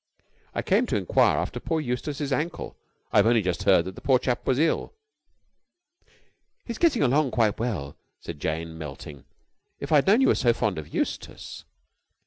[0.55, 2.75] "I came to enquire after poor Eustace's ankle.
[3.13, 4.93] I've only just heard that the poor chap was ill."
[6.65, 9.25] "He's getting along quite well," said Jane, melting.
[9.79, 11.65] "If I had known you were so fond of Eustace...."